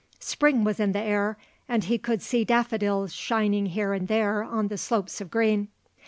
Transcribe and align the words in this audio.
Spring 0.19 0.63
was 0.63 0.79
in 0.79 0.93
the 0.93 0.99
air 0.99 1.37
and 1.69 1.83
he 1.83 1.99
could 1.99 2.23
see 2.23 2.43
daffodils 2.43 3.13
shining 3.13 3.67
here 3.67 3.93
and 3.93 4.07
there 4.07 4.43
on 4.43 4.67
the 4.67 4.75
slopes 4.75 5.21
of 5.21 5.29
green. 5.29 5.67